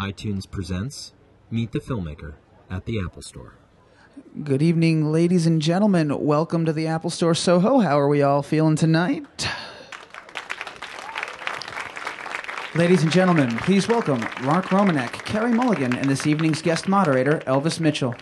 [0.00, 1.12] iTunes presents
[1.50, 2.34] Meet the Filmmaker
[2.68, 3.54] at the Apple Store.
[4.42, 6.24] Good evening, ladies and gentlemen.
[6.24, 7.78] Welcome to the Apple Store Soho.
[7.78, 9.48] How are we all feeling tonight?
[12.74, 17.78] Ladies and gentlemen, please welcome Mark Romanek, Carey Mulligan, and this evening's guest moderator, Elvis
[17.78, 18.16] Mitchell.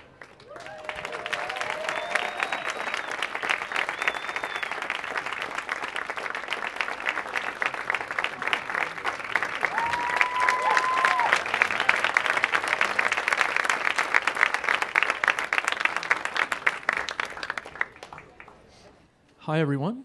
[19.62, 20.04] Everyone.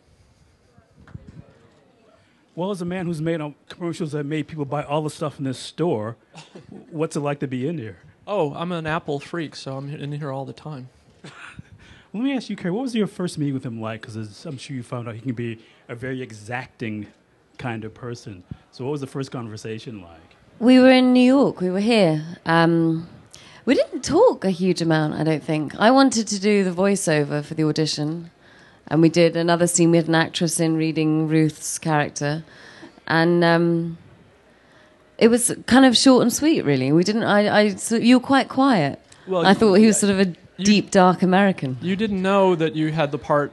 [2.55, 5.45] Well, as a man who's made commercials that made people buy all the stuff in
[5.45, 6.15] this store,
[6.91, 7.97] what's it like to be in here?
[8.27, 10.89] Oh, I'm an Apple freak, so I'm in here all the time.
[12.13, 14.01] Let me ask you, Carey, what was your first meeting with him like?
[14.01, 17.07] Because I'm sure you found out he can be a very exacting
[17.57, 18.43] kind of person.
[18.71, 20.35] So, what was the first conversation like?
[20.59, 21.61] We were in New York.
[21.61, 22.23] We were here.
[22.45, 23.09] Um,
[23.65, 25.75] we didn't talk a huge amount, I don't think.
[25.79, 28.31] I wanted to do the voiceover for the audition,
[28.89, 32.43] and we did another scene with an actress in reading Ruth's character,
[33.07, 33.97] and um,
[35.17, 36.63] it was kind of short and sweet.
[36.63, 37.23] Really, we didn't.
[37.23, 38.99] I, I so you were quite quiet.
[39.27, 41.77] Well, I you- thought he was sort of a deep, dark American.
[41.81, 43.51] You didn't know that you had the part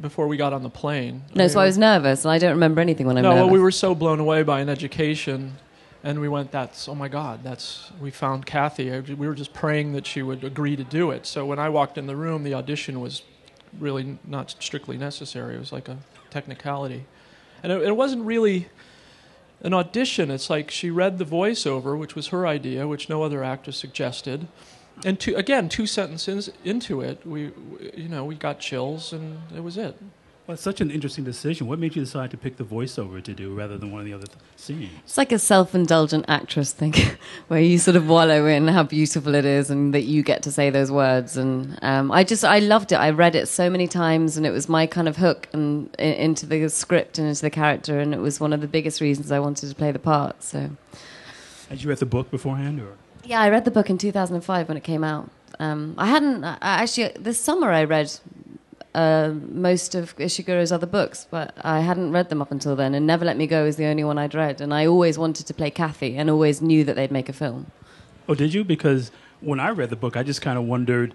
[0.00, 1.22] before we got on the plane.
[1.34, 3.44] No, so I was nervous, and I don't remember anything when I'm No, nervous.
[3.44, 5.54] well, we were so blown away by an education,
[6.04, 9.52] and we went, "That's oh my God, that's we found Kathy." I- We were just
[9.52, 11.26] praying that she would agree to do it.
[11.26, 13.22] So when I walked in the room, the audition was
[13.78, 15.56] really not strictly necessary.
[15.56, 15.98] It was like a
[16.30, 17.04] technicality,
[17.62, 18.68] and it, it wasn't really
[19.62, 20.30] an audition.
[20.30, 24.48] It's like she read the voiceover, which was her idea, which no other actor suggested.
[25.04, 27.52] And two, again, two sentences into it, we,
[27.94, 29.96] you know, we got chills, and it was it.
[30.46, 31.68] Well, it's such an interesting decision.
[31.68, 34.12] What made you decide to pick the voiceover to do rather than one of the
[34.12, 34.90] other th- scenes?
[35.04, 36.94] It's like a self-indulgent actress thing,
[37.48, 40.50] where you sort of wallow in how beautiful it is, and that you get to
[40.50, 41.36] say those words.
[41.36, 42.96] And um, I just, I loved it.
[42.96, 46.44] I read it so many times, and it was my kind of hook and into
[46.44, 49.38] the script and into the character, and it was one of the biggest reasons I
[49.38, 50.42] wanted to play the part.
[50.42, 50.70] So,
[51.68, 54.76] Had you read the book beforehand, or yeah, I read the book in 2005 when
[54.76, 55.30] it came out.
[55.60, 57.70] Um, I hadn't I actually this summer.
[57.70, 58.12] I read
[58.94, 62.94] uh, most of Ishiguro's other books, but I hadn't read them up until then.
[62.94, 65.46] And Never Let Me Go is the only one I'd read, and I always wanted
[65.46, 67.70] to play Kathy, and always knew that they'd make a film.
[68.28, 68.64] oh, did you?
[68.64, 69.10] Because
[69.40, 71.14] when I read the book, I just kind of wondered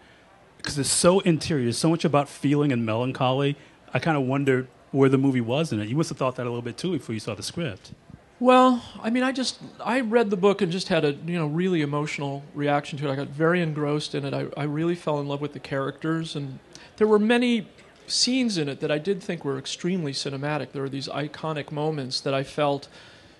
[0.58, 3.56] because it's so interior, so much about feeling and melancholy.
[3.94, 5.88] I kind of wondered where the movie was in it.
[5.88, 7.92] You must have thought that a little bit too before you saw the script.
[8.40, 11.48] Well, I mean, I just I read the book and just had a you know
[11.48, 13.12] really emotional reaction to it.
[13.12, 14.34] I got very engrossed in it.
[14.34, 16.60] I, I really fell in love with the characters, and
[16.98, 17.68] there were many
[18.08, 20.72] scenes in it that I did think were extremely cinematic.
[20.72, 22.88] There were these iconic moments that I felt,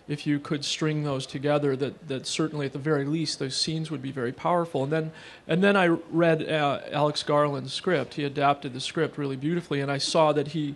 [0.08, 3.90] if you could string those together, that that certainly at the very least those scenes
[3.92, 4.84] would be very powerful.
[4.84, 5.12] And then
[5.48, 8.16] and then I read uh, Alex Garland's script.
[8.16, 10.76] He adapted the script really beautifully, and I saw that he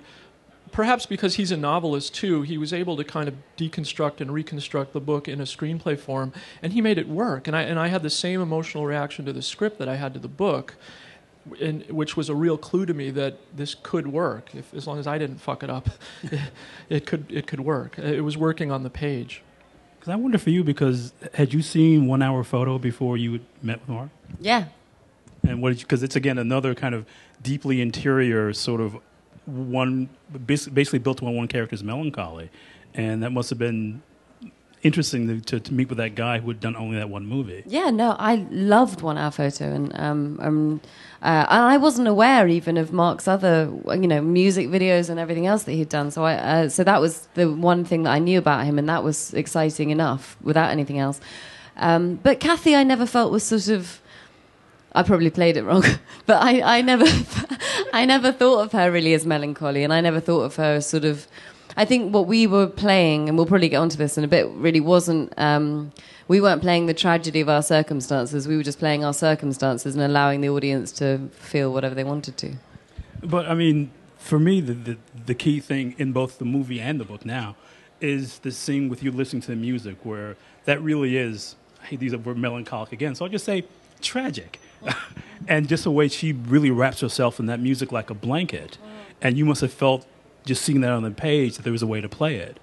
[0.71, 4.93] perhaps because he's a novelist too, he was able to kind of deconstruct and reconstruct
[4.93, 6.31] the book in a screenplay form,
[6.61, 7.47] and he made it work.
[7.47, 10.13] And I and I had the same emotional reaction to the script that I had
[10.13, 10.75] to the book,
[11.59, 14.99] and which was a real clue to me that this could work if as long
[14.99, 15.89] as I didn't fuck it up,
[16.89, 17.97] it could it could work.
[17.97, 19.41] Uh, it was working on the page.
[19.99, 23.81] Because I wonder for you, because had you seen One Hour Photo before you met
[23.81, 24.09] with Mark?
[24.39, 24.65] Yeah,
[25.43, 27.05] And what did you, because it's again another kind of
[27.43, 28.97] deeply interior sort of
[29.45, 30.09] one,
[30.45, 32.49] basically built on one character's melancholy.
[32.95, 34.01] And that must have been
[34.83, 37.63] interesting to, to, meet with that guy who had done only that one movie.
[37.65, 37.89] yeah.
[37.91, 40.81] No, I loved One Hour Photo, and um, um,
[41.21, 45.63] uh, I wasn't aware even of Mark's other, you know, music videos and everything else
[45.63, 46.09] that he'd done.
[46.09, 48.89] So I, uh, so that was the one thing that I knew about him, and
[48.89, 51.19] that was exciting enough without anything else.
[51.77, 54.01] Um, but Kathy, I never felt was sort of.
[54.93, 55.85] I probably played it wrong,
[56.25, 57.05] but I, I never,
[57.93, 60.87] I never thought of her really as melancholy, and I never thought of her as
[60.87, 61.27] sort of.
[61.81, 64.47] I think what we were playing, and we'll probably get onto this in a bit,
[64.49, 65.33] really wasn't.
[65.35, 65.91] Um,
[66.27, 68.47] we weren't playing the tragedy of our circumstances.
[68.47, 72.37] We were just playing our circumstances and allowing the audience to feel whatever they wanted
[72.37, 72.53] to.
[73.23, 73.89] But I mean,
[74.19, 77.55] for me, the, the, the key thing in both the movie and the book now
[77.99, 81.55] is the scene with you listening to the music, where that really is,
[81.89, 83.15] these are we're melancholic again.
[83.15, 83.63] So I'll just say
[84.01, 84.59] tragic.
[85.47, 88.77] and just the way she really wraps herself in that music like a blanket.
[89.19, 90.05] And you must have felt,
[90.45, 92.59] just seeing that on the page, that there was a way to play it.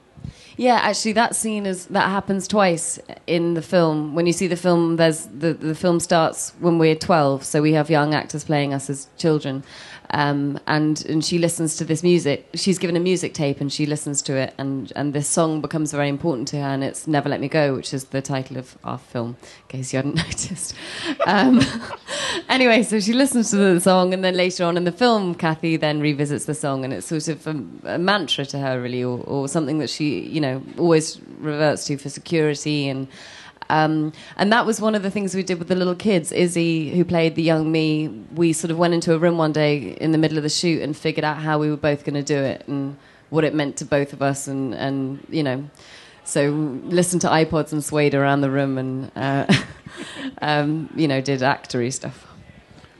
[0.56, 2.98] Yeah, actually, that scene is that happens twice
[3.28, 4.16] in the film.
[4.16, 7.74] When you see the film, there's the the film starts when we're twelve, so we
[7.74, 9.62] have young actors playing us as children,
[10.10, 12.48] um, and and she listens to this music.
[12.54, 15.92] She's given a music tape, and she listens to it, and and this song becomes
[15.92, 18.78] very important to her, and it's "Never Let Me Go," which is the title of
[18.84, 19.36] our film.
[19.40, 20.74] In case you hadn't noticed.
[21.26, 21.60] Um,
[22.48, 25.76] anyway, so she listens to the song, and then later on in the film, Kathy
[25.76, 29.18] then revisits the song, and it's sort of a, a mantra to her, really, or,
[29.24, 33.08] or something that she, you know, always reverts to for security and.
[33.70, 36.32] Um, and that was one of the things we did with the little kids.
[36.32, 39.92] Izzy, who played the young me, we sort of went into a room one day
[40.00, 42.22] in the middle of the shoot and figured out how we were both going to
[42.22, 42.96] do it and
[43.30, 44.48] what it meant to both of us.
[44.48, 45.68] And, and you know,
[46.24, 46.50] so
[46.84, 49.52] listened to iPods and swayed around the room and, uh,
[50.42, 52.26] um, you know, did actory stuff.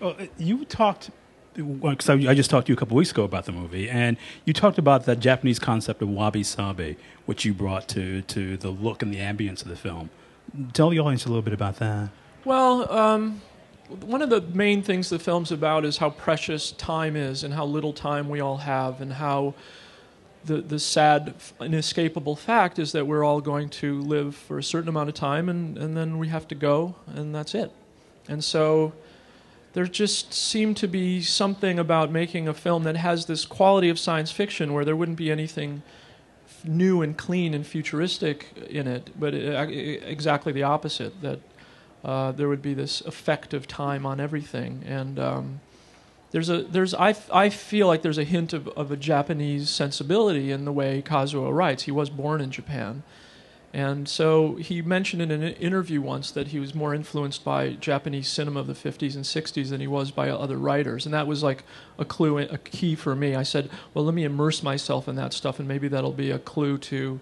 [0.00, 1.10] Well, uh, you talked
[1.54, 4.52] because I just talked to you a couple weeks ago about the movie, and you
[4.52, 9.02] talked about that Japanese concept of wabi sabi, which you brought to to the look
[9.02, 10.10] and the ambience of the film.
[10.72, 12.10] Tell the audience a little bit about that.
[12.44, 13.42] Well, um,
[14.00, 17.64] one of the main things the film's about is how precious time is and how
[17.64, 19.54] little time we all have, and how
[20.44, 24.88] the, the sad, inescapable fact is that we're all going to live for a certain
[24.88, 27.70] amount of time and, and then we have to go, and that's it.
[28.28, 28.92] And so
[29.72, 33.98] there just seemed to be something about making a film that has this quality of
[33.98, 35.82] science fiction where there wouldn't be anything
[36.64, 41.20] new and clean and futuristic in it, but it, exactly the opposite.
[41.22, 41.40] That
[42.04, 45.60] uh, there would be this effect of time on everything, and um,
[46.30, 50.50] there's a there's I, I feel like there's a hint of, of a Japanese sensibility
[50.50, 51.84] in the way Kazuo writes.
[51.84, 53.02] He was born in Japan,
[53.74, 58.28] and so he mentioned in an interview once that he was more influenced by Japanese
[58.28, 61.04] cinema of the 50s and 60s than he was by other writers.
[61.04, 61.64] And that was like
[61.98, 63.34] a clue, a key for me.
[63.34, 66.38] I said, well, let me immerse myself in that stuff, and maybe that'll be a
[66.38, 67.20] clue to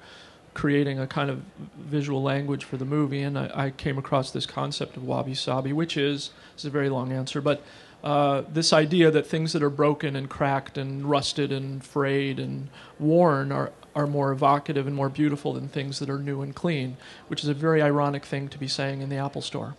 [0.54, 1.42] creating a kind of
[1.76, 3.22] visual language for the movie.
[3.22, 6.88] And I, I came across this concept of wabi sabi, which is, it's a very
[6.88, 7.62] long answer, but
[8.04, 12.68] uh, this idea that things that are broken and cracked and rusted and frayed and
[13.00, 16.98] worn are are more evocative and more beautiful than things that are new and clean,
[17.28, 19.74] which is a very ironic thing to be saying in the Apple Store.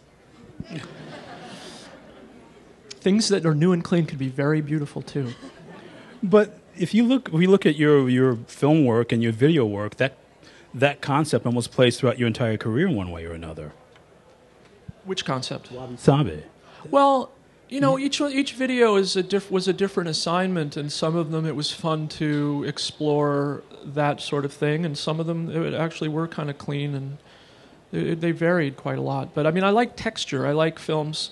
[2.90, 5.34] things that are new and clean could be very beautiful too.
[6.24, 9.98] But if you look, we look at your your film work and your video work,
[9.98, 10.18] that
[10.74, 13.72] that concept almost plays throughout your entire career in one way or another.
[15.06, 15.72] Which concept?
[15.72, 16.44] Wabi Sabi.
[16.90, 17.32] Well,
[17.70, 21.32] you know, each each video is a diff- was a different assignment, and some of
[21.32, 25.74] them it was fun to explore that sort of thing, and some of them it
[25.74, 27.18] actually were kind of clean, and
[27.92, 29.34] it, they varied quite a lot.
[29.34, 30.48] But I mean, I like texture.
[30.48, 31.32] I like films.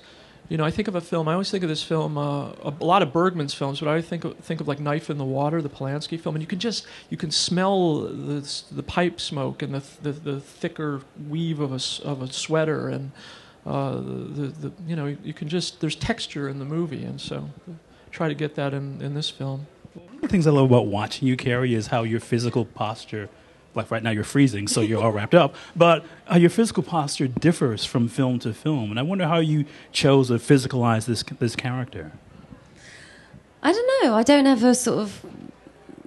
[0.49, 1.27] You know, I think of a film.
[1.27, 2.17] I always think of this film.
[2.17, 5.09] Uh, a, a, lot of Bergman's films, but I think of, think of like Knife
[5.09, 8.83] in the Water, the Polanski film, and you can just you can smell the the
[8.83, 13.11] pipe smoke and the the, the thicker weave of a of a sweater and
[13.65, 17.50] uh, the, the, you know, you can just, there's texture in the movie, and so
[18.12, 19.65] try to get that in, in this film.
[19.94, 23.27] One of the things I love about watching you, Carey, is how your physical posture,
[23.73, 27.27] like right now you're freezing, so you're all wrapped up, but how your physical posture
[27.27, 28.91] differs from film to film.
[28.91, 32.12] And I wonder how you chose to physicalize this, this character.
[33.63, 34.13] I don't know.
[34.13, 35.25] I don't ever sort of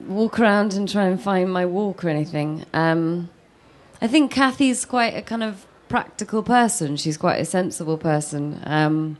[0.06, 2.64] walk around and try and find my walk or anything.
[2.72, 3.30] Um,
[4.00, 6.96] I think Kathy's quite a kind of practical person.
[6.96, 8.60] She's quite a sensible person.
[8.64, 9.18] Um,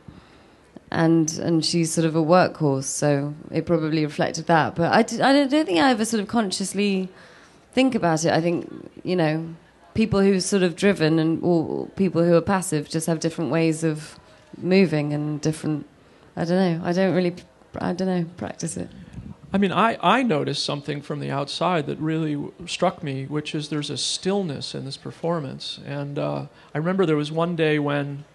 [0.91, 4.75] and and she's sort of a workhorse, so it probably reflected that.
[4.75, 7.09] But I, I don't, don't think I ever sort of consciously
[7.73, 8.31] think about it.
[8.31, 8.67] I think
[9.03, 9.55] you know
[9.93, 13.51] people who are sort of driven and or people who are passive just have different
[13.51, 14.19] ways of
[14.57, 15.85] moving and different.
[16.35, 16.85] I don't know.
[16.85, 17.35] I don't really.
[17.77, 18.25] I don't know.
[18.37, 18.89] Practice it.
[19.51, 23.69] I mean, I, I noticed something from the outside that really struck me, which is
[23.69, 25.79] there's a stillness in this performance.
[25.85, 28.25] And uh, I remember there was one day when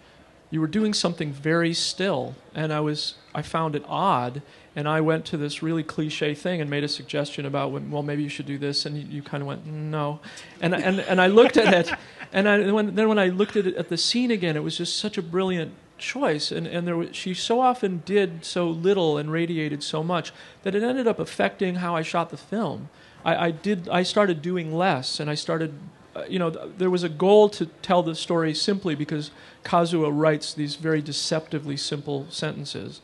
[0.51, 4.41] you were doing something very still, and I was I found it odd,
[4.75, 8.03] and I went to this really cliche thing and made a suggestion about when, well
[8.03, 10.19] maybe you should do this, and you, you kind of went no,
[10.61, 11.97] and and and I looked at it,
[12.31, 14.77] and I, when, then when I looked at it at the scene again, it was
[14.77, 19.17] just such a brilliant choice and, and there was, she so often did so little
[19.17, 20.33] and radiated so much
[20.63, 22.89] that it ended up affecting how I shot the film.
[23.23, 25.73] I, I did I started doing less and I started
[26.15, 29.31] uh, you know there was a goal to tell the story simply because
[29.63, 33.01] Kazuo writes these very deceptively simple sentences.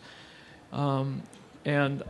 [0.71, 1.24] Um,
[1.65, 2.03] and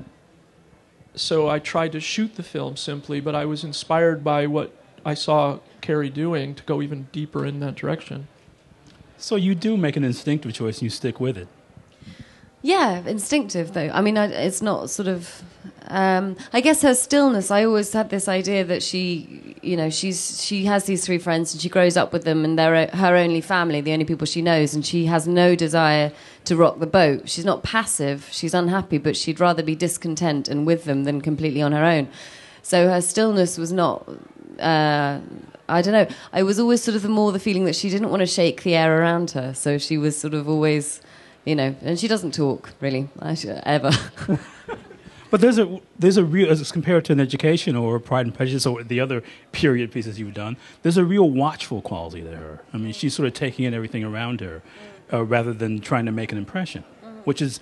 [1.16, 4.74] so I tried to shoot the film simply, but I was inspired by what
[5.06, 8.28] I saw Carey doing to go even deeper in that direction.
[9.22, 11.48] So you do make an instinctive choice and you stick with it.
[12.64, 13.90] Yeah, instinctive though.
[13.94, 15.44] I mean, I, it's not sort of.
[15.88, 17.52] Um, I guess her stillness.
[17.52, 21.54] I always had this idea that she, you know, she's she has these three friends
[21.54, 24.42] and she grows up with them and they're her only family, the only people she
[24.42, 26.12] knows, and she has no desire
[26.46, 27.30] to rock the boat.
[27.30, 28.28] She's not passive.
[28.32, 32.08] She's unhappy, but she'd rather be discontent and with them than completely on her own.
[32.64, 34.08] So her stillness was not.
[34.60, 35.20] Uh,
[35.72, 36.08] I don't know.
[36.34, 38.64] I was always sort of the more the feeling that she didn't want to shake
[38.64, 39.54] the air around her.
[39.54, 41.02] So she was sort of always,
[41.46, 43.92] you know, and she doesn't talk really ever.
[45.32, 48.66] But there's a there's a real as compared to an education or Pride and Prejudice
[48.66, 49.24] or the other
[49.54, 50.58] period pieces you've done.
[50.84, 52.60] There's a real watchful quality to her.
[52.74, 54.62] I mean, she's sort of taking in everything around her,
[55.12, 56.84] uh, rather than trying to make an impression,
[57.24, 57.62] which is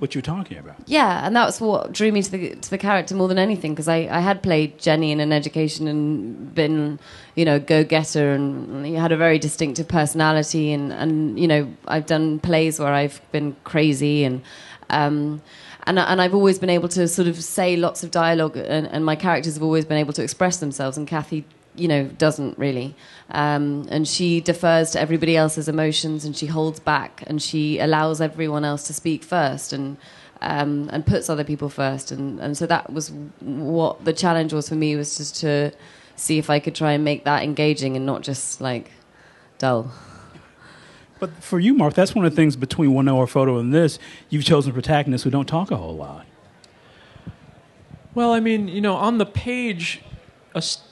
[0.00, 0.76] what you're talking about.
[0.86, 3.86] Yeah, and that's what drew me to the to the character more than anything because
[3.86, 6.98] I, I had played Jenny in an education and been,
[7.34, 12.06] you know, go getter and had a very distinctive personality and and you know I've
[12.06, 14.42] done plays where I've been crazy and.
[14.88, 15.40] Um,
[15.84, 19.04] and, and I've always been able to sort of say lots of dialogue, and, and
[19.04, 20.98] my characters have always been able to express themselves.
[20.98, 22.94] And Kathy, you know, doesn't really.
[23.30, 28.20] Um, and she defers to everybody else's emotions, and she holds back, and she allows
[28.20, 29.96] everyone else to speak first, and
[30.40, 32.10] um, and puts other people first.
[32.12, 33.10] And, and so that was
[33.40, 35.72] what the challenge was for me was just to
[36.16, 38.90] see if I could try and make that engaging and not just like
[39.58, 39.92] dull.
[41.18, 43.98] But for you, Mark, that's one of the things between one hour photo and this.
[44.30, 46.24] You've chosen protagonists who don't talk a whole lot.
[48.14, 50.00] Well, I mean, you know, on the page,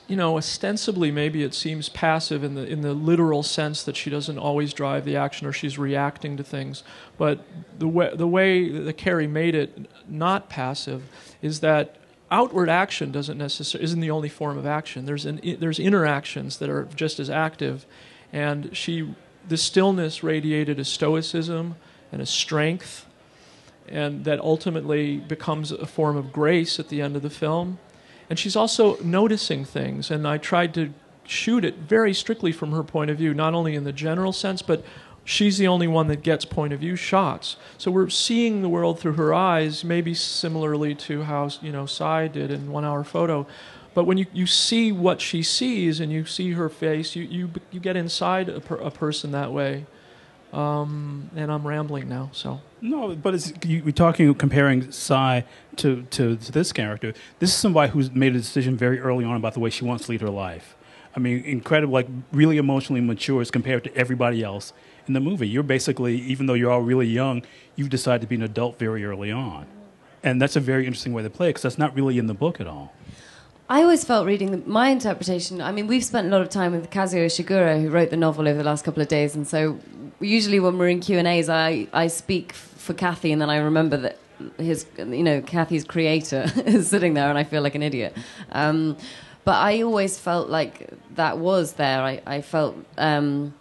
[0.09, 4.09] you know, ostensibly maybe it seems passive in the in the literal sense that she
[4.09, 6.83] doesn't always drive the action or she's reacting to things.
[7.19, 7.45] But
[7.79, 11.03] the way the way that Carey made it not passive
[11.43, 11.97] is that
[12.31, 15.05] outward action doesn't necessarily isn't the only form of action.
[15.05, 17.85] There's an there's interactions that are just as active,
[18.33, 19.15] and she
[19.47, 21.77] the stillness radiated a stoicism
[22.11, 23.05] and a strength,
[23.87, 27.79] and that ultimately becomes a form of grace at the end of the film.
[28.31, 30.93] And she's also noticing things, and I tried to
[31.25, 34.63] shoot it very strictly from her point of view, not only in the general sense,
[34.63, 34.83] but
[35.25, 37.57] she's the only one that gets point of view shots.
[37.77, 42.29] So we're seeing the world through her eyes, maybe similarly to how you know Sy
[42.29, 43.47] did in One Hour Photo.
[43.95, 47.51] But when you, you see what she sees and you see her face, you, you,
[47.71, 49.87] you get inside a, per, a person that way.
[50.53, 52.61] Um, and I'm rambling now, so.
[52.81, 55.45] No, but it's, you, we're talking, comparing Sy
[55.77, 57.13] to, to, to this character.
[57.39, 60.07] This is somebody who's made a decision very early on about the way she wants
[60.07, 60.77] to lead her life.
[61.15, 64.73] I mean, incredible, like really emotionally mature as compared to everybody else
[65.07, 65.49] in the movie.
[65.49, 67.43] You're basically, even though you're all really young,
[67.77, 69.67] you've decided to be an adult very early on.
[70.23, 72.35] And that's a very interesting way to play it because that's not really in the
[72.35, 72.95] book at all.
[73.71, 75.61] I always felt reading the, my interpretation.
[75.61, 78.49] I mean, we've spent a lot of time with Kazuo Ishiguro, who wrote the novel
[78.49, 79.79] over the last couple of days, and so
[80.21, 83.59] usually when we're in Q and A's, I I speak for Kathy, and then I
[83.59, 84.19] remember that
[84.57, 88.17] his, you know, Kathy's creator is sitting there, and I feel like an idiot.
[88.53, 88.97] Um,
[89.45, 92.01] but I always felt like that was there.
[92.01, 92.77] I I felt.
[92.97, 93.55] Um,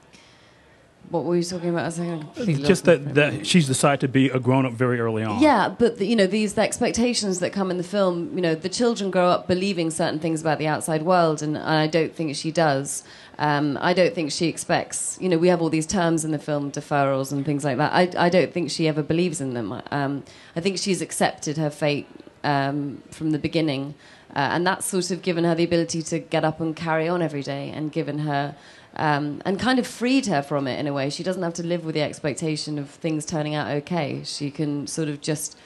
[1.09, 1.93] what were you talking about?
[1.93, 5.41] Just that, that she's decided to be a grown up very early on.
[5.41, 8.35] Yeah, but the, you know these the expectations that come in the film.
[8.35, 11.65] You know, the children grow up believing certain things about the outside world, and, and
[11.65, 13.05] I don't think she does.
[13.39, 15.17] Um, I don't think she expects.
[15.21, 17.93] You know, we have all these terms in the film, deferrals and things like that.
[17.93, 19.81] I, I don't think she ever believes in them.
[19.91, 20.23] Um,
[20.55, 22.07] I think she's accepted her fate
[22.43, 23.95] um, from the beginning,
[24.35, 27.21] uh, and that's sort of given her the ability to get up and carry on
[27.21, 28.55] every day, and given her
[28.95, 31.09] um, and kind of freed her from it in a way.
[31.09, 34.21] She doesn't have to live with the expectation of things turning out okay.
[34.23, 35.57] She can sort of just,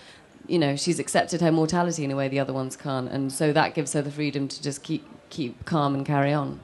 [0.48, 3.54] you know, she's accepted her mortality in a way the other ones can't, and so
[3.54, 6.60] that gives her the freedom to just keep keep calm and carry on.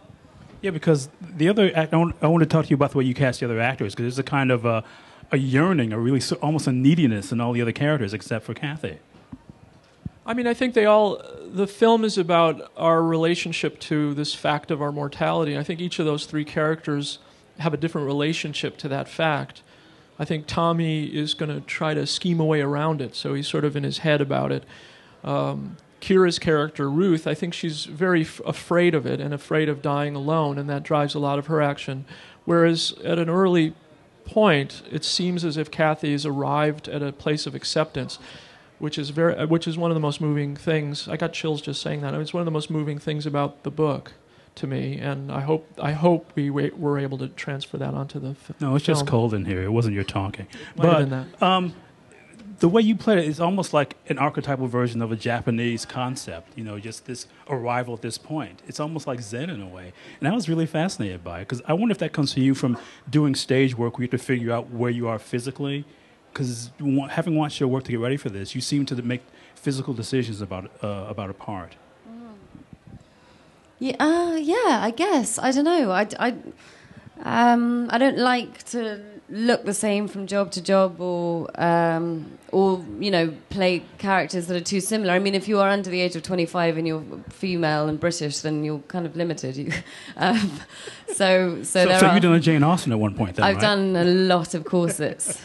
[0.61, 2.97] Yeah, because the other act, I want, I want to talk to you about the
[2.97, 4.83] way you cast the other actors because there's a kind of a,
[5.31, 8.97] a yearning, a really almost a neediness in all the other characters except for Kathy.
[10.27, 11.21] I mean, I think they all.
[11.47, 15.57] The film is about our relationship to this fact of our mortality.
[15.57, 17.19] I think each of those three characters
[17.59, 19.61] have a different relationship to that fact.
[20.19, 23.47] I think Tommy is going to try to scheme a way around it, so he's
[23.47, 24.65] sort of in his head about it.
[25.23, 29.81] Um, Keira's character, Ruth, I think she's very f- afraid of it and afraid of
[29.81, 32.05] dying alone, and that drives a lot of her action.
[32.43, 33.73] Whereas at an early
[34.25, 38.19] point, it seems as if Kathy has arrived at a place of acceptance
[38.79, 41.07] which is very, uh, which is one of the most moving things.
[41.07, 42.09] I got chills just saying that.
[42.09, 44.13] I mean, it's one of the most moving things about the book
[44.55, 48.29] to me, and I hope I hope we were able to transfer that onto the.
[48.29, 48.97] F- no, it's film.
[48.97, 49.63] just cold in here.
[49.63, 51.73] It wasn't your talking, but um,
[52.59, 56.57] the way you played it is almost like an archetypal version of a Japanese concept.
[56.57, 58.61] You know, just this arrival at this point.
[58.67, 61.61] It's almost like Zen in a way, and I was really fascinated by it because
[61.67, 62.77] I wonder if that comes to you from
[63.09, 65.85] doing stage work, where you have to figure out where you are physically
[66.37, 66.69] because
[67.09, 69.21] having watched your work to get ready for this, you seem to make
[69.55, 71.75] physical decisions about uh, about a part?
[73.79, 75.39] Yeah, uh, yeah, I guess.
[75.39, 75.91] I don't know.
[75.91, 76.35] I, I,
[77.23, 82.83] um, I don't like to look the same from job to job or, um, or,
[82.99, 85.13] you know, play characters that are too similar.
[85.13, 88.39] I mean, if you are under the age of 25 and you're female and British,
[88.39, 89.57] then you're kind of limited.
[89.57, 89.71] You,
[90.17, 90.59] um,
[91.07, 93.55] so, so so, so are, you've done a Jane Austen at one point, then, I've
[93.55, 93.61] right?
[93.61, 95.39] done a lot of corsets.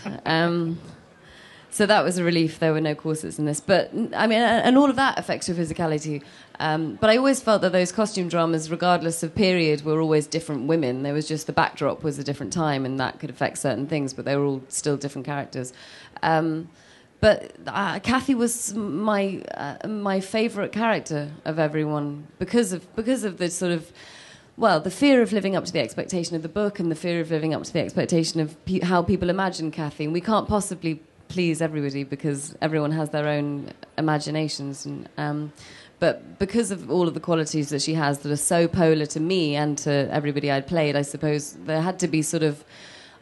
[1.73, 2.59] So that was a relief.
[2.59, 5.57] There were no corsets in this, but I mean, and all of that affects your
[5.57, 6.23] physicality.
[6.61, 10.69] Um, but I always felt that those costume dramas, regardless of period, were always different
[10.69, 11.03] women.
[11.03, 14.13] There was just the backdrop was a different time, and that could affect certain things.
[14.13, 15.73] But they were all still different characters.
[16.23, 16.69] Um,
[17.21, 23.39] but uh, Kathy was my uh, my favourite character of everyone because of because of
[23.39, 23.91] the sort of
[24.59, 27.21] well, the fear of living up to the expectation of the book and the fear
[27.23, 30.05] of living up to the expectation of pe- how people imagine Kathy.
[30.05, 31.01] And we can't possibly
[31.33, 34.85] please everybody because everyone has their own imaginations.
[34.87, 35.53] And, um,
[35.99, 39.21] but because of all of the qualities that she has that are so polar to
[39.21, 42.65] me and to everybody I'd played, I suppose there had to be sort of.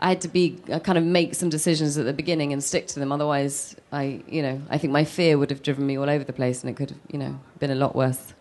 [0.03, 2.87] I had to be uh, kind of make some decisions at the beginning and stick
[2.87, 3.13] to them.
[3.13, 6.33] Otherwise, I, you know, I think my fear would have driven me all over the
[6.33, 8.33] place, and it could have, you know, been a lot worse.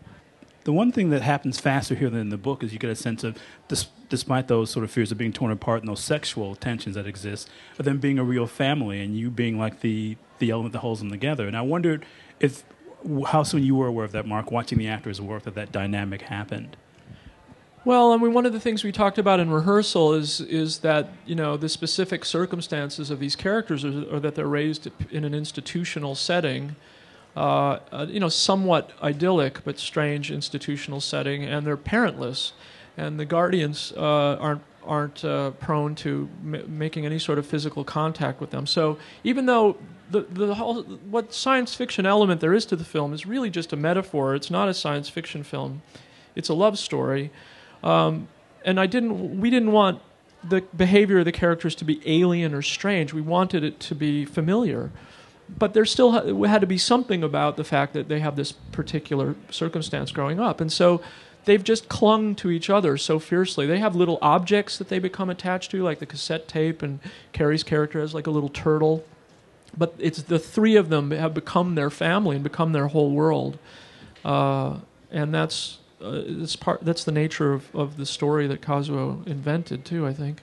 [0.64, 2.96] The one thing that happens faster here than in the book is you get a
[2.96, 3.36] sense of,
[3.68, 7.06] dis- despite those sort of fears of being torn apart and those sexual tensions that
[7.06, 7.48] exist,
[7.78, 11.00] of them being a real family and you being like the, the element that holds
[11.00, 11.46] them together.
[11.46, 12.04] And I wondered
[12.40, 12.64] if
[13.28, 16.22] how soon you were aware of that, Mark, watching the actors work, that that dynamic
[16.22, 16.76] happened.
[17.82, 21.08] Well, I mean, one of the things we talked about in rehearsal is is that
[21.24, 25.32] you know the specific circumstances of these characters are, are that they're raised in an
[25.32, 26.76] institutional setting,
[27.34, 32.52] uh, uh, you know, somewhat idyllic but strange institutional setting, and they're parentless,
[33.00, 37.84] and the guardians uh, aren't aren't uh, prone to m- making any sort of physical
[37.84, 38.66] contact with them.
[38.66, 39.76] So even though
[40.10, 43.72] the the whole what science fiction element there is to the film is really just
[43.72, 45.82] a metaphor, it's not a science fiction film,
[46.34, 47.30] it's a love story.
[47.82, 48.28] Um,
[48.64, 49.40] and I didn't.
[49.40, 50.00] We didn't want
[50.48, 53.12] the behavior of the characters to be alien or strange.
[53.14, 54.90] We wanted it to be familiar,
[55.58, 58.52] but there still ha- had to be something about the fact that they have this
[58.52, 61.00] particular circumstance growing up, and so
[61.44, 63.66] they've just clung to each other so fiercely.
[63.66, 67.00] They have little objects that they become attached to, like the cassette tape, and
[67.32, 69.04] Carey's character has like a little turtle.
[69.76, 73.58] But it's the three of them have become their family and become their whole world,
[74.24, 74.78] uh,
[75.10, 76.22] and that's uh,
[76.58, 76.84] part.
[76.84, 80.06] That's the nature of, of the story that Kazuo invented too.
[80.06, 80.42] I think.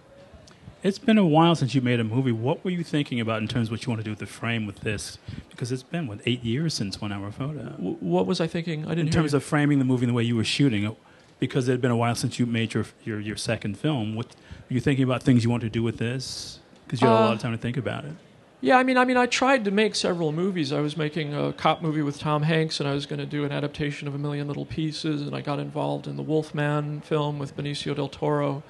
[0.83, 2.31] It's been a while since you made a movie.
[2.31, 4.25] What were you thinking about in terms of what you want to do with the
[4.27, 5.17] frame with this?
[5.49, 7.63] Because it's been what eight years since One Hour Photo.
[7.71, 8.85] W- what was I thinking?
[8.85, 9.07] I didn't.
[9.07, 10.95] in terms of framing the movie and the way you were shooting it,
[11.39, 14.15] because it had been a while since you made your your, your second film.
[14.15, 14.27] What
[14.69, 16.59] were you thinking about things you want to do with this?
[16.85, 18.13] Because you had a lot Uh, of time to think about it.
[18.61, 20.71] Yeah, I mean, I mean, I tried to make several movies.
[20.71, 23.43] I was making a cop movie with Tom Hanks, and I was going to do
[23.45, 27.37] an adaptation of A Million Little Pieces, and I got involved in the Wolfman film
[27.39, 28.63] with Benicio del Toro,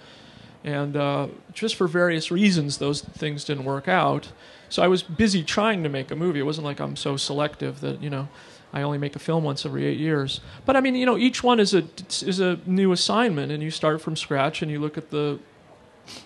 [0.68, 4.34] and uh, just for various reasons, those things didn't work out.
[4.68, 6.40] So I was busy trying to make a movie.
[6.40, 8.28] It wasn't like I'm so selective that you know.
[8.74, 11.42] I only make a film once every eight years, but I mean, you know, each
[11.42, 11.86] one is a
[12.22, 15.40] is a new assignment, and you start from scratch, and you look at the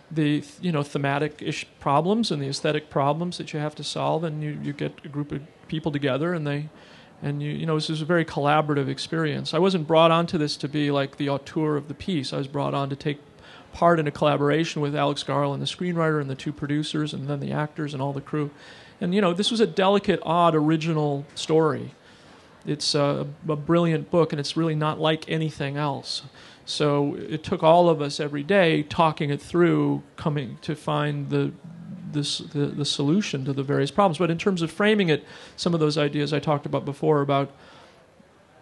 [0.09, 4.23] the you know thematic ish problems and the aesthetic problems that you have to solve
[4.23, 6.69] and you, you get a group of people together and they
[7.21, 10.55] and you you know this is a very collaborative experience i wasn't brought onto this
[10.55, 13.19] to be like the auteur of the piece i was brought on to take
[13.73, 17.39] part in a collaboration with alex garland the screenwriter and the two producers and then
[17.39, 18.51] the actors and all the crew.
[18.99, 21.93] And you know this was a delicate odd original story.
[22.65, 26.21] It's a, a brilliant book and it's really not like anything else.
[26.65, 31.51] So it took all of us every day talking it through, coming to find the,
[32.11, 34.19] this, the the solution to the various problems.
[34.19, 37.51] But in terms of framing it, some of those ideas I talked about before about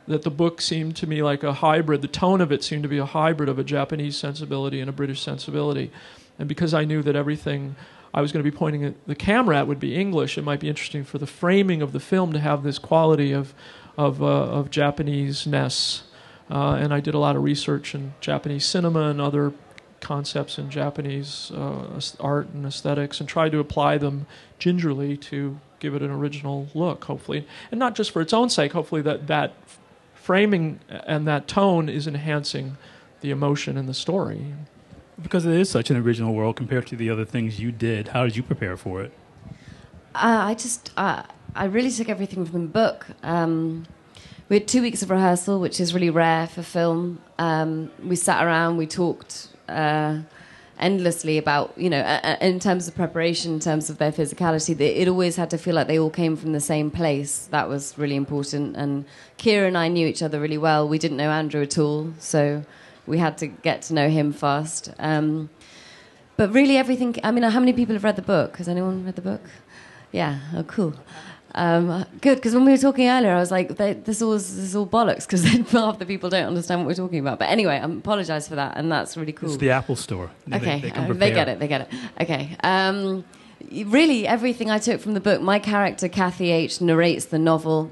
[0.09, 2.01] that the book seemed to me like a hybrid.
[2.01, 4.93] The tone of it seemed to be a hybrid of a Japanese sensibility and a
[4.93, 5.91] British sensibility.
[6.37, 7.75] And because I knew that everything
[8.13, 10.67] I was going to be pointing the camera at would be English, it might be
[10.67, 13.53] interesting for the framing of the film to have this quality of
[13.97, 16.03] of, uh, of Japanese-ness.
[16.49, 19.51] Uh, and I did a lot of research in Japanese cinema and other
[19.99, 24.25] concepts in Japanese uh, art and aesthetics, and tried to apply them
[24.57, 28.71] gingerly to give it an original look, hopefully, and not just for its own sake.
[28.71, 29.53] Hopefully, that that
[30.29, 32.77] framing and that tone is enhancing
[33.21, 34.53] the emotion in the story.
[35.19, 38.09] Because it is such an original world compared to the other things you did.
[38.09, 39.11] How did you prepare for it?
[40.13, 41.23] Uh, I just, uh,
[41.55, 43.07] I really took everything from the book.
[43.23, 43.87] Um,
[44.49, 47.23] we had two weeks of rehearsal, which is really rare for film.
[47.39, 50.19] Um, we sat around, we talked, uh,
[50.79, 52.01] endlessly about you know
[52.41, 55.87] in terms of preparation in terms of their physicality it always had to feel like
[55.87, 57.47] they all came from the same place.
[57.51, 58.75] That was really important.
[58.75, 59.05] And
[59.37, 60.87] keira and i knew each other really well.
[60.87, 62.63] We didn't know andrew at all so
[63.05, 64.91] we had to get to know him fast.
[64.99, 65.49] Um,
[66.37, 68.57] but really everything i mean how many people have read the book?
[68.57, 69.41] Has anyone read the book?
[70.11, 70.93] Yeah oh cool
[71.55, 74.75] um, good, because when we were talking earlier, I was like, "This all this is
[74.75, 77.39] all bollocks," because half the people don't understand what we're talking about.
[77.39, 79.49] But anyway, I apologise for that, and that's really cool.
[79.49, 80.29] It's the Apple Store.
[80.51, 81.59] Okay, they, they, uh, they get it.
[81.59, 81.87] They get it.
[82.21, 82.55] Okay.
[82.63, 83.23] Um,
[83.85, 85.41] really, everything I took from the book.
[85.41, 87.91] My character, Kathy H, narrates the novel.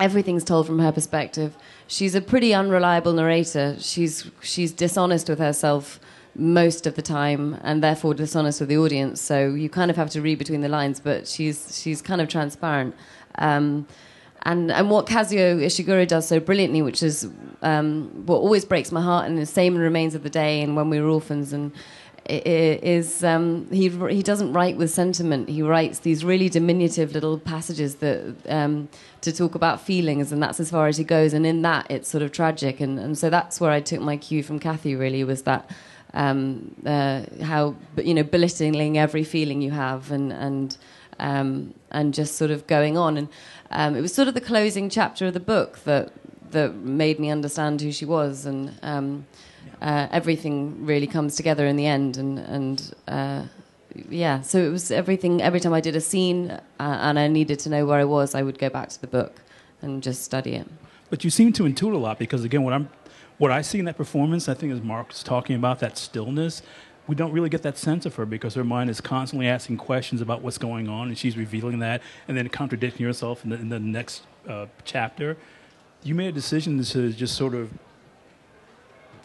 [0.00, 1.56] Everything's told from her perspective.
[1.86, 3.76] She's a pretty unreliable narrator.
[3.78, 6.00] She's she's dishonest with herself
[6.38, 9.20] most of the time and therefore dishonest with the audience.
[9.20, 12.28] So you kind of have to read between the lines, but she's she's kind of
[12.28, 12.94] transparent.
[13.36, 13.86] Um,
[14.42, 17.28] and and what Kazuo Ishiguro does so brilliantly, which is
[17.62, 20.88] um, what always breaks my heart, and the same Remains of the Day and When
[20.88, 21.72] We Were Orphans, and
[22.28, 25.48] is um, he he doesn't write with sentiment.
[25.48, 28.88] He writes these really diminutive little passages that um,
[29.20, 31.32] to talk about feelings, and that's as far as he goes.
[31.32, 34.16] And in that, it's sort of tragic, and and so that's where I took my
[34.16, 34.94] cue from Kathy.
[34.94, 35.70] Really, was that
[36.16, 40.76] um, uh, how you know belittling every feeling you have and and
[41.18, 43.16] um, and just sort of going on.
[43.16, 43.28] And
[43.70, 46.12] um, it was sort of the closing chapter of the book that
[46.50, 49.26] that made me understand who she was and um,
[49.82, 53.42] uh, everything really comes together in the end and and uh,
[54.08, 57.58] yeah so it was everything every time I did a scene uh, and I needed
[57.60, 59.42] to know where I was I would go back to the book
[59.82, 60.68] and just study it.
[61.10, 62.88] But you seem to intuit a lot because again what I'm
[63.38, 66.62] what I see in that performance, I think, as Mark's talking about that stillness,
[67.06, 70.20] we don't really get that sense of her because her mind is constantly asking questions
[70.20, 73.68] about what's going on, and she's revealing that, and then contradicting herself in the, in
[73.68, 75.36] the next uh, chapter.
[76.02, 77.70] You made a decision to just sort of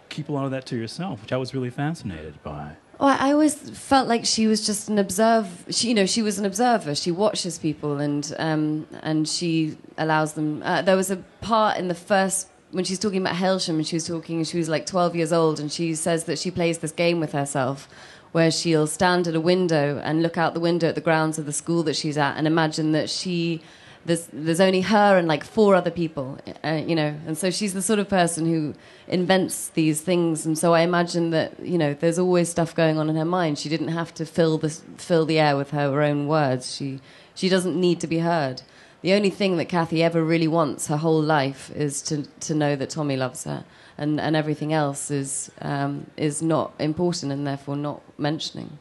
[0.10, 2.76] keep a lot of that to yourself, which I was really fascinated by.
[3.00, 5.50] Well, I always felt like she was just an observer.
[5.72, 6.94] She, you know, she was an observer.
[6.94, 10.62] She watches people and um, and she allows them.
[10.64, 13.96] Uh, there was a part in the first when she's talking about Hailsham and she
[13.96, 16.92] was talking, she was like 12 years old, and she says that she plays this
[16.92, 17.88] game with herself
[18.32, 21.46] where she'll stand at a window and look out the window at the grounds of
[21.46, 23.62] the school that she's at and imagine that she
[24.06, 27.16] there's there's only her and like four other people uh, you know?
[27.28, 28.74] And so she's the sort of person who
[29.08, 33.10] invents these things and so i imagine that you know there's always stuff going on
[33.10, 33.60] in her mind.
[33.60, 36.74] She didn't have to fill the fill the air with her own words.
[36.76, 37.00] She
[37.36, 38.62] she doesn't need to be heard
[39.02, 42.76] the only thing that Kathy ever really wants her whole life is to, to know
[42.76, 43.66] that Tommy loves her,
[43.98, 48.78] and, and everything else is, um, is not important and therefore not mentioning.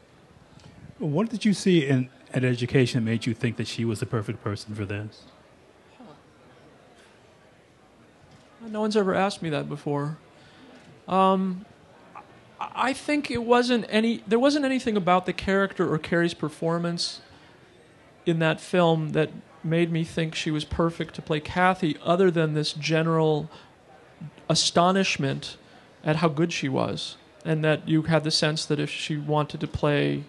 [0.99, 4.07] What did you see in at education that made you think that she was the
[4.07, 5.23] perfect person for this?
[8.67, 10.19] No one's ever asked me that before.
[11.09, 11.65] Um,
[12.61, 14.23] I think it wasn't any.
[14.27, 17.23] There wasn't anything about the character or Carey's performance
[18.27, 19.31] in that film that
[19.62, 23.51] made me think she was perfect to play Kathy, other than this general
[24.49, 25.57] astonishment
[26.05, 29.61] at how good she was, and that you had the sense that if she wanted
[29.61, 30.25] to play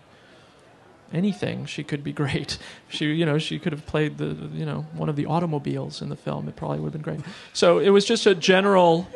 [1.14, 2.58] anything, she could be great.
[2.90, 6.10] She, you know, she could have played the, you know, one of the automobiles in
[6.10, 6.48] the film.
[6.48, 7.26] It probably would have been great.
[7.54, 9.08] So it was just a general,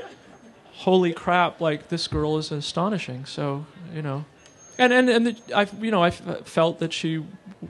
[0.73, 1.61] holy crap!
[1.61, 3.25] Like this girl is astonishing.
[3.25, 4.25] So you know,
[4.77, 7.23] and and and the, I, you know, I felt that she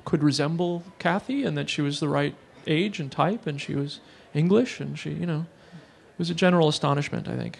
[0.03, 2.35] could resemble Kathy and that she was the right
[2.67, 3.99] age and type and she was
[4.33, 7.59] English and she, you know, it was a general astonishment, I think.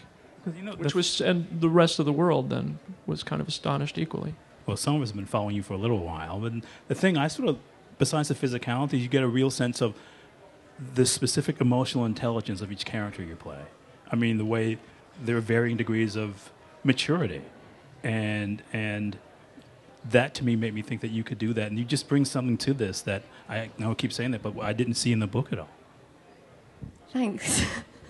[0.56, 2.78] You know, Which was, and the rest of the world then
[3.08, 4.36] was kind of astonished equally.
[4.66, 6.54] Well, some of us have been following you for a little while, but
[6.88, 7.58] the thing I sort of,
[7.98, 9.96] besides the physicality, you get a real sense of
[10.94, 13.62] the specific emotional intelligence of each character you play.
[14.12, 14.78] I mean, the way
[15.24, 16.52] there are varying degrees of
[16.84, 17.42] maturity,
[18.04, 19.18] and and
[20.12, 22.26] that to me made me think that you could do that, and you just bring
[22.26, 25.20] something to this that I know I keep saying that, but I didn't see in
[25.20, 25.70] the book at all.
[27.12, 27.64] Thanks.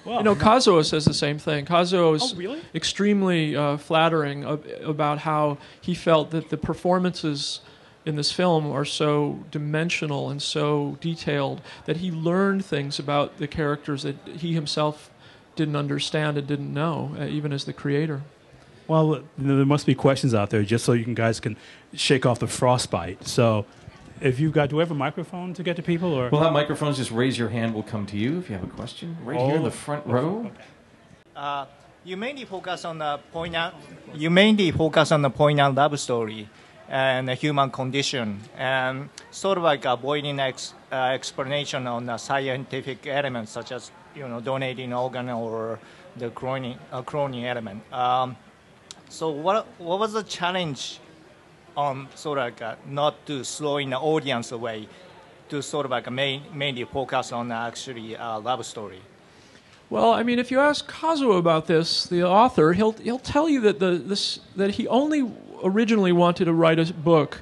[0.05, 1.65] Well, you know, Kazuo says the same thing.
[1.65, 2.61] Kazuo is oh, really?
[2.75, 4.43] extremely uh, flattering
[4.83, 7.61] about how he felt that the performances
[8.05, 13.47] in this film are so dimensional and so detailed that he learned things about the
[13.47, 15.09] characters that he himself
[15.55, 18.21] didn't understand and didn't know, uh, even as the creator.
[18.87, 21.57] Well, there must be questions out there just so you can, guys can
[21.93, 23.27] shake off the frostbite.
[23.27, 23.65] So,
[24.21, 26.13] if you've got, do we have a microphone to get to people?
[26.13, 26.97] Or we'll have microphones.
[26.97, 27.73] Just raise your hand.
[27.73, 29.17] We'll come to you if you have a question.
[29.23, 30.45] Right oh, here in the front row.
[30.45, 30.63] Okay.
[31.35, 31.65] Uh,
[32.03, 33.75] you mainly focus on the poignant.
[34.13, 36.47] You mainly focus on the poignant love story
[36.87, 43.07] and the human condition, and sort of like avoiding ex, uh, explanation on the scientific
[43.07, 45.79] elements such as you know donating organ or
[46.15, 47.81] the cloning, uh, cloning element.
[47.91, 48.37] Um,
[49.09, 50.99] so what what was the challenge
[51.75, 54.87] on sort of like uh, not to slow in the audience away,
[55.49, 59.01] to sort of like main, mainly focus on actually uh, love story.
[59.89, 63.61] Well, I mean, if you ask Kazuo about this, the author, he'll he'll tell you
[63.61, 65.31] that the this that he only
[65.63, 67.41] originally wanted to write a book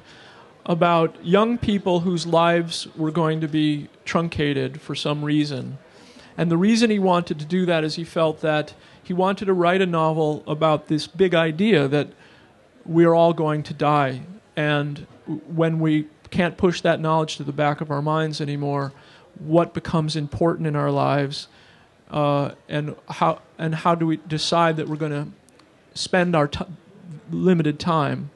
[0.66, 5.78] about young people whose lives were going to be truncated for some reason.
[6.36, 8.74] And the reason he wanted to do that is he felt that
[9.04, 12.08] he wanted to write a novel about this big idea that
[12.84, 14.22] we're all going to die.
[14.56, 15.06] And
[15.46, 18.92] when we can't push that knowledge to the back of our minds anymore,
[19.38, 21.48] what becomes important in our lives,
[22.10, 25.28] uh, and how and how do we decide that we're going to
[25.94, 26.64] spend our t-
[27.30, 28.30] limited time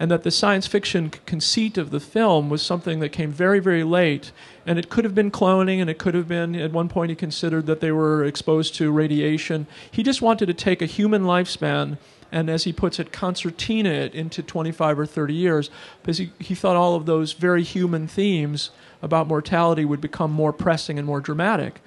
[0.00, 3.84] and that the science fiction conceit of the film was something that came very, very
[3.84, 4.30] late.
[4.64, 7.16] And it could have been cloning, and it could have been, at one point, he
[7.16, 9.66] considered that they were exposed to radiation.
[9.90, 11.98] He just wanted to take a human lifespan
[12.30, 15.70] and, as he puts it, concertina it into 25 or 30 years
[16.02, 20.52] because he, he thought all of those very human themes about mortality would become more
[20.52, 21.80] pressing and more dramatic.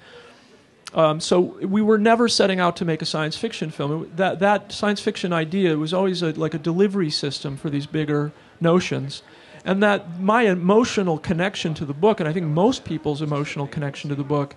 [0.94, 4.10] Um, so we were never setting out to make a science fiction film.
[4.16, 8.32] That that science fiction idea was always a, like a delivery system for these bigger
[8.60, 9.22] notions,
[9.64, 14.10] and that my emotional connection to the book, and I think most people's emotional connection
[14.10, 14.54] to the book,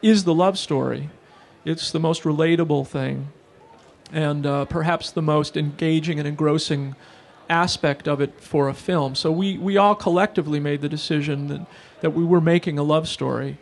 [0.00, 1.10] is the love story.
[1.66, 3.28] It's the most relatable thing,
[4.12, 6.96] and uh, perhaps the most engaging and engrossing
[7.50, 9.14] aspect of it for a film.
[9.14, 11.66] So we we all collectively made the decision that
[12.00, 13.58] that we were making a love story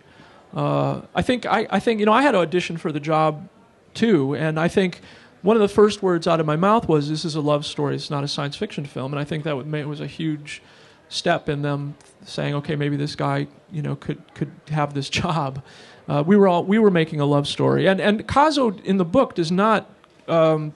[0.54, 3.48] uh, I think I, I think you know I had to audition for the job
[3.94, 5.00] too, and I think
[5.42, 7.94] one of the first words out of my mouth was, "This is a love story.
[7.94, 10.62] It's not a science fiction film." And I think that was a huge
[11.08, 15.62] step in them saying, "Okay, maybe this guy, you know, could could have this job."
[16.08, 19.04] Uh, we were all we were making a love story, and and Kazuo in the
[19.04, 19.88] book does not
[20.28, 20.72] um,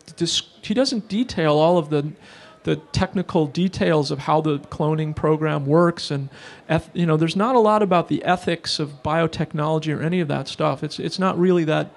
[0.62, 2.12] he doesn't detail all of the
[2.66, 6.28] the technical details of how the cloning program works and
[6.94, 10.48] you know there's not a lot about the ethics of biotechnology or any of that
[10.48, 10.82] stuff.
[10.82, 11.92] It's it's not really that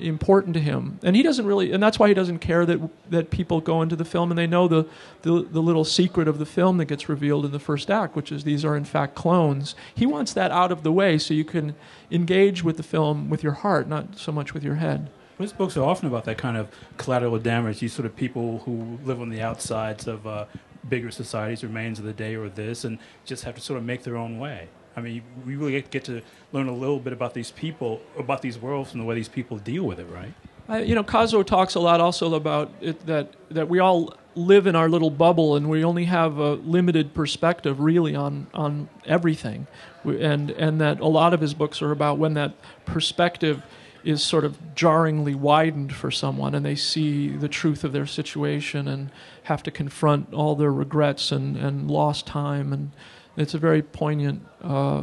[0.00, 1.00] important to him.
[1.02, 3.96] And he doesn't really and that's why he doesn't care that that people go into
[3.96, 4.86] the film and they know the,
[5.22, 8.30] the the little secret of the film that gets revealed in the first act which
[8.30, 9.74] is these are in fact clones.
[9.92, 11.74] He wants that out of the way so you can
[12.12, 15.76] engage with the film with your heart not so much with your head his books
[15.76, 17.80] are often about that kind of collateral damage.
[17.80, 20.46] These sort of people who live on the outsides of uh,
[20.88, 24.02] bigger societies, remains of the day, or this, and just have to sort of make
[24.02, 24.68] their own way.
[24.96, 26.22] I mean, we really get to
[26.52, 29.58] learn a little bit about these people, about these worlds, and the way these people
[29.58, 30.32] deal with it, right?
[30.68, 34.66] Uh, you know, Kazuo talks a lot also about it, that that we all live
[34.66, 39.66] in our little bubble, and we only have a limited perspective, really, on on everything,
[40.04, 42.54] and and that a lot of his books are about when that
[42.86, 43.62] perspective
[44.06, 48.86] is sort of jarringly widened for someone and they see the truth of their situation
[48.86, 49.10] and
[49.42, 52.72] have to confront all their regrets and, and lost time.
[52.72, 52.92] And
[53.36, 55.02] it's a very poignant uh,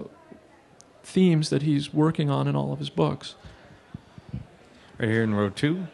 [1.03, 3.35] themes that he's working on in all of his books.
[4.97, 5.87] Right here in row two.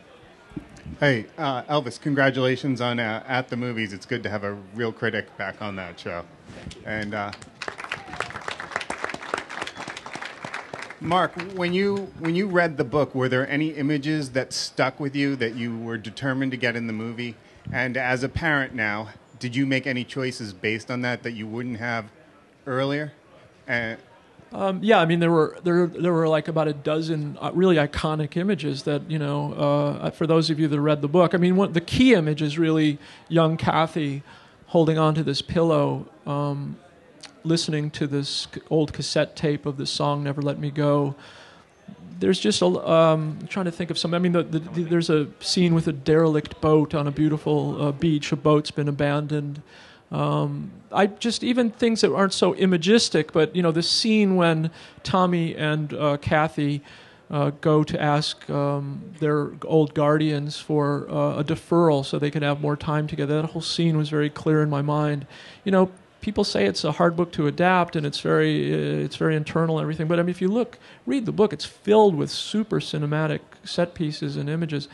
[0.99, 3.91] Hey, uh, Elvis, congratulations on uh, At the Movies.
[3.91, 6.25] It's good to have a real critic back on that show.
[6.85, 7.31] And uh,
[11.01, 15.15] Mark, when you when you read the book, were there any images that stuck with
[15.15, 17.35] you that you were determined to get in the movie?
[17.71, 19.09] And as a parent now,
[19.39, 22.05] did you make any choices based on that that you wouldn't have
[22.67, 23.13] earlier?
[23.65, 23.97] And
[24.51, 27.77] um, yeah, I mean there were there there were like about a dozen uh, really
[27.77, 31.33] iconic images that you know uh, for those of you that read the book.
[31.33, 32.97] I mean, one, the key image is really
[33.29, 34.21] young Kathy
[34.67, 36.07] holding onto this pillow.
[36.25, 36.77] Um,
[37.43, 41.15] listening to this old cassette tape of the song "Never Let Me Go."
[42.19, 42.65] There's just a.
[42.65, 44.13] Um, trying to think of some.
[44.13, 47.81] I mean, the, the, the, there's a scene with a derelict boat on a beautiful
[47.81, 48.31] uh, beach.
[48.31, 49.61] A boat's been abandoned.
[50.11, 54.71] Um, I just even things that aren't so imagistic, but you know, the scene when
[55.03, 56.81] Tommy and uh, Kathy.
[57.31, 62.41] Uh, go to ask um, their old guardians for uh, a deferral so they could
[62.41, 63.39] have more time together.
[63.39, 65.27] That whole scene was very clear in my mind.
[65.63, 65.91] You know,
[66.21, 69.77] people say it's a hard book to adapt and it's very uh, it's very internal
[69.77, 72.79] and everything but i mean if you look read the book it's filled with super
[72.79, 74.87] cinematic set pieces and images.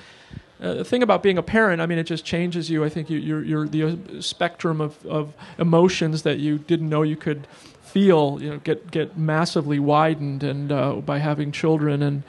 [0.62, 2.84] Uh, the thing about being a parent i mean it just changes you.
[2.86, 7.02] I think you, you're, you're the uh, spectrum of, of emotions that you didn't know
[7.02, 7.46] you could
[7.82, 12.24] feel you know get get massively widened and uh, by having children and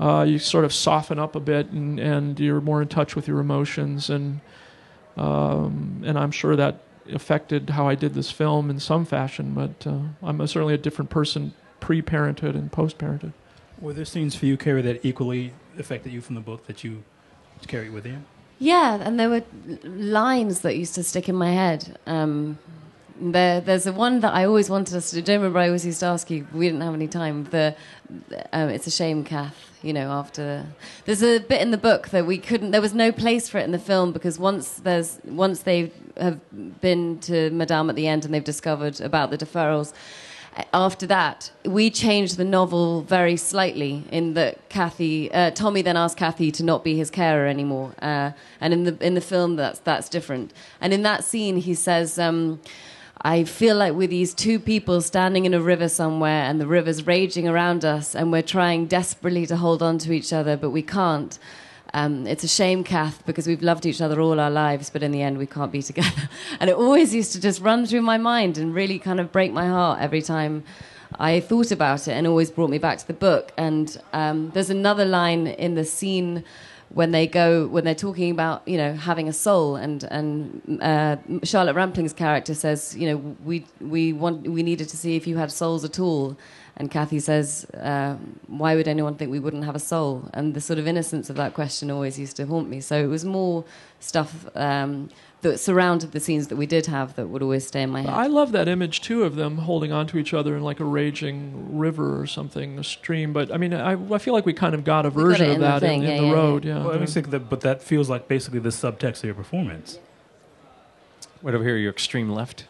[0.00, 3.28] uh, you sort of soften up a bit and, and you're more in touch with
[3.28, 4.40] your emotions and
[5.16, 9.86] um, and I'm sure that affected how I did this film in some fashion, but
[9.86, 13.32] uh, I'm a, certainly a different person pre parenthood and post parenthood.
[13.80, 17.02] Were there scenes for you, Carey, that equally affected you from the book that you
[17.66, 18.18] carry with you?
[18.58, 19.42] Yeah, and there were
[19.82, 21.98] lines that used to stick in my head.
[22.06, 22.58] Um,
[23.30, 25.22] there, there's the one that I always wanted us to do.
[25.22, 26.46] Don't remember I always used to ask you.
[26.52, 27.44] We didn't have any time.
[27.44, 27.76] The,
[28.52, 29.56] um, it's a shame, Kath.
[29.82, 30.64] You know, after
[31.06, 32.70] there's a bit in the book that we couldn't.
[32.70, 36.38] There was no place for it in the film because once there's once they have
[36.80, 39.92] been to Madame at the end and they've discovered about the deferrals.
[40.72, 46.18] After that, we changed the novel very slightly in that Kathy, uh, Tommy then asked
[46.18, 49.78] Kathy to not be his carer anymore, uh, and in the in the film that's
[49.80, 50.52] that's different.
[50.80, 52.18] And in that scene, he says.
[52.18, 52.60] Um,
[53.24, 57.06] I feel like we're these two people standing in a river somewhere, and the river's
[57.06, 60.82] raging around us, and we're trying desperately to hold on to each other, but we
[60.82, 61.38] can't.
[61.94, 65.12] Um, it's a shame, Kath, because we've loved each other all our lives, but in
[65.12, 66.28] the end, we can't be together.
[66.58, 69.52] and it always used to just run through my mind and really kind of break
[69.52, 70.64] my heart every time
[71.20, 73.52] I thought about it, and always brought me back to the book.
[73.56, 76.42] And um, there's another line in the scene
[76.94, 81.16] when they go when they're talking about you know having a soul and and uh,
[81.42, 85.36] Charlotte Rampling's character says you know we we want we needed to see if you
[85.36, 86.36] had souls at all
[86.76, 90.60] and Kathy says uh, why would anyone think we wouldn't have a soul and the
[90.60, 93.64] sort of innocence of that question always used to haunt me so it was more
[94.00, 95.08] stuff um,
[95.42, 98.10] that surrounded the scenes that we did have that would always stay in my head.
[98.10, 101.76] I love that image too of them holding onto each other in like a raging
[101.76, 103.32] river or something, a stream.
[103.32, 105.60] But I mean, I, I feel like we kind of got a version got of
[105.60, 106.64] that the in, in yeah, the yeah, road.
[106.64, 106.76] yeah.
[106.78, 107.06] Yeah, Well, I yeah.
[107.06, 109.98] think that, but that feels like basically the subtext of your performance.
[111.42, 112.66] Right over here, your extreme left.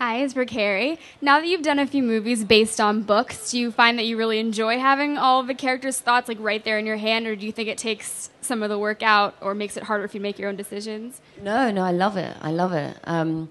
[0.00, 0.98] Hi, it's for Carey.
[1.20, 4.16] Now that you've done a few movies based on books, do you find that you
[4.16, 7.36] really enjoy having all of the characters' thoughts like right there in your hand, or
[7.36, 10.14] do you think it takes some of the work out or makes it harder if
[10.14, 11.20] you make your own decisions?
[11.42, 12.34] No, no, I love it.
[12.40, 12.96] I love it.
[13.04, 13.50] Um,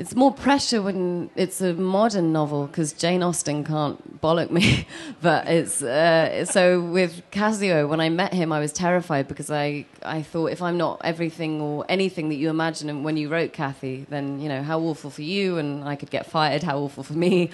[0.00, 4.86] it's more pressure when it's a modern novel because Jane Austen can't bollock me.
[5.20, 7.86] but it's uh, so with Kazuo.
[7.86, 11.60] When I met him, I was terrified because I I thought if I'm not everything
[11.60, 15.20] or anything that you imagine when you wrote Kathy, then you know how awful for
[15.20, 16.62] you, and I could get fired.
[16.62, 17.50] How awful for me.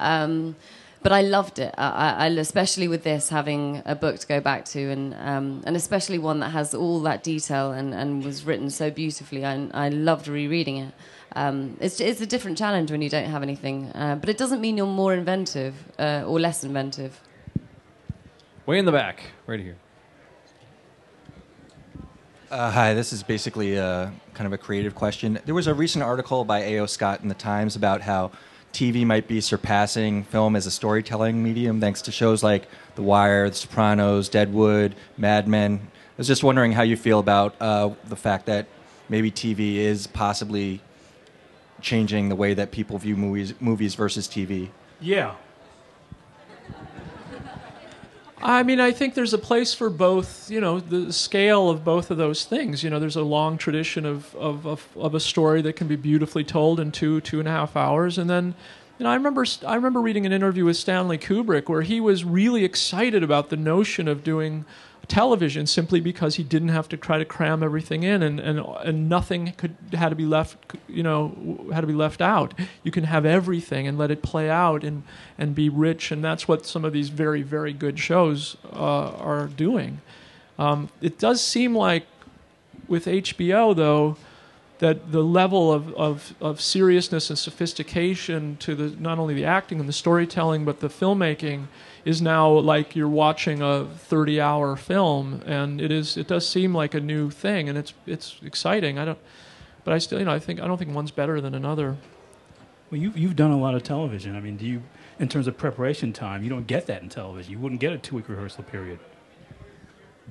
[0.00, 0.56] Um,
[1.00, 1.72] but I loved it.
[1.78, 5.76] I, I, especially with this, having a book to go back to, and um, and
[5.76, 9.44] especially one that has all that detail and, and was written so beautifully.
[9.44, 10.94] I, I loved rereading it.
[11.34, 14.60] Um, it's it's a different challenge when you don't have anything, uh, but it doesn't
[14.60, 17.20] mean you're more inventive uh, or less inventive.
[18.66, 19.76] Way in the back, right here.
[22.50, 25.40] Uh, hi, this is basically a kind of a creative question.
[25.44, 26.86] There was a recent article by A.O.
[26.86, 28.30] Scott in the Times about how
[28.72, 33.50] TV might be surpassing film as a storytelling medium thanks to shows like The Wire,
[33.50, 35.80] The Sopranos, Deadwood, Mad Men.
[35.82, 38.66] I was just wondering how you feel about uh, the fact that
[39.08, 40.80] maybe TV is possibly
[41.84, 44.70] changing the way that people view movies, movies versus TV.
[45.00, 45.34] Yeah.
[48.42, 52.10] I mean, I think there's a place for both, you know, the scale of both
[52.10, 52.82] of those things.
[52.82, 55.96] You know, there's a long tradition of, of, of, of a story that can be
[55.96, 58.18] beautifully told in two, two and a half hours.
[58.18, 58.54] And then,
[58.98, 62.24] you know, I remember, I remember reading an interview with Stanley Kubrick where he was
[62.24, 64.64] really excited about the notion of doing
[65.08, 69.08] television simply because he didn't have to try to cram everything in and, and, and
[69.08, 70.56] nothing could had to be left
[70.88, 72.54] you know had to be left out.
[72.82, 75.02] You can have everything and let it play out and
[75.36, 79.46] and be rich and that's what some of these very very good shows uh, are
[79.48, 80.00] doing.
[80.58, 82.06] Um, it does seem like
[82.88, 84.16] with HBO though
[84.84, 89.80] that the level of, of, of seriousness and sophistication to the not only the acting
[89.80, 91.68] and the storytelling but the filmmaking
[92.04, 96.74] is now like you're watching a 30 hour film and it is it does seem
[96.74, 99.18] like a new thing and it's it's exciting i don't
[99.84, 101.96] but i still you know i think i don't think one's better than another
[102.90, 104.36] Well, you, you've done a lot of television.
[104.36, 104.82] I mean, do you,
[105.18, 107.50] in terms of preparation time, you don't get that in television.
[107.50, 108.98] You wouldn't get a two week rehearsal period.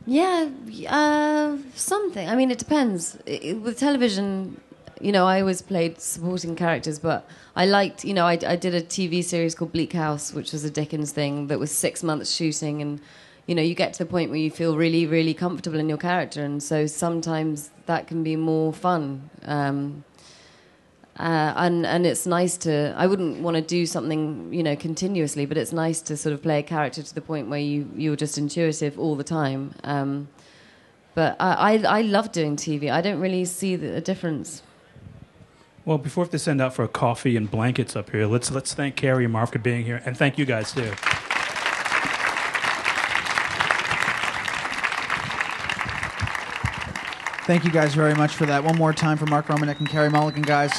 [0.06, 0.50] Yeah,
[0.90, 2.28] uh, something.
[2.28, 3.18] I mean, it depends.
[3.26, 4.60] I with television,
[5.00, 8.76] you know, I always played supporting characters, but I liked, you know, I, I did
[8.76, 12.32] a TV series called Bleak House, which was a Dickens thing that was six months
[12.32, 13.00] shooting, and
[13.48, 15.98] you know, you get to the point where you feel really, really comfortable in your
[15.98, 19.30] character, and so sometimes that can be more fun.
[19.46, 20.04] Um,
[21.20, 22.94] uh, and and it's nice to.
[22.98, 26.42] I wouldn't want to do something you know continuously, but it's nice to sort of
[26.42, 29.76] play a character to the point where you you're just intuitive all the time.
[29.84, 30.28] Um,
[31.14, 32.92] but I, I I love doing TV.
[32.92, 34.64] I don't really see the, a difference.
[35.86, 38.50] Well, before we have to send out for a coffee and blankets up here, let's
[38.50, 40.92] let's thank Carey and Mark for being here, and thank you guys too.
[47.46, 48.64] Thank you guys very much for that.
[48.64, 50.72] One more time for Mark Romanek and Carey Mulligan, guys.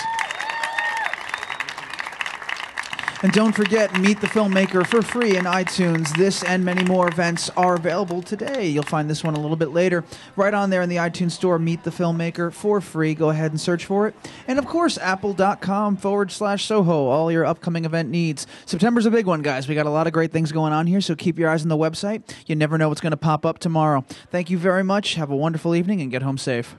[3.25, 6.15] And don't forget, Meet the Filmmaker for free in iTunes.
[6.15, 8.69] This and many more events are available today.
[8.69, 10.05] You'll find this one a little bit later.
[10.37, 13.15] Right on there in the iTunes store, Meet the Filmmaker for free.
[13.15, 14.15] Go ahead and search for it.
[14.47, 18.47] And of course, apple.com forward slash Soho, all your upcoming event needs.
[18.67, 19.67] September's a big one, guys.
[19.67, 21.71] We got a lot of great things going on here, so keep your eyes on
[21.71, 22.31] the website.
[22.45, 24.05] You never know what's going to pop up tomorrow.
[24.31, 25.15] Thank you very much.
[25.15, 26.77] Have a wonderful evening and get home safe.